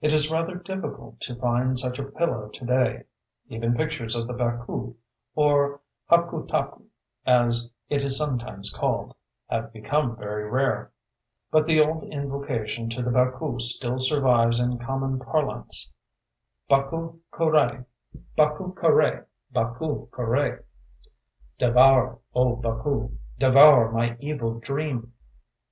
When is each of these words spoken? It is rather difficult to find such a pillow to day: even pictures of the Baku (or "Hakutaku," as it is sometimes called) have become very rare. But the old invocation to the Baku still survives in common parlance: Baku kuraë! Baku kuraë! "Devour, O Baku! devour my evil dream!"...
It 0.00 0.12
is 0.12 0.30
rather 0.30 0.54
difficult 0.58 1.20
to 1.22 1.34
find 1.34 1.76
such 1.76 1.98
a 1.98 2.04
pillow 2.04 2.48
to 2.50 2.64
day: 2.64 3.02
even 3.48 3.74
pictures 3.74 4.14
of 4.14 4.28
the 4.28 4.32
Baku 4.32 4.94
(or 5.34 5.80
"Hakutaku," 6.08 6.84
as 7.26 7.68
it 7.88 8.04
is 8.04 8.16
sometimes 8.16 8.70
called) 8.72 9.16
have 9.50 9.72
become 9.72 10.14
very 10.16 10.48
rare. 10.48 10.92
But 11.50 11.66
the 11.66 11.80
old 11.80 12.04
invocation 12.04 12.88
to 12.90 13.02
the 13.02 13.10
Baku 13.10 13.58
still 13.58 13.98
survives 13.98 14.60
in 14.60 14.78
common 14.78 15.18
parlance: 15.18 15.92
Baku 16.68 17.18
kuraë! 17.32 17.86
Baku 18.36 18.72
kuraë! 18.72 20.62
"Devour, 21.58 22.20
O 22.36 22.54
Baku! 22.54 23.18
devour 23.36 23.90
my 23.90 24.16
evil 24.20 24.60
dream!"... 24.60 25.12